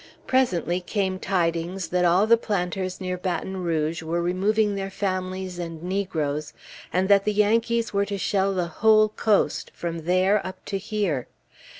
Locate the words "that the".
7.07-7.33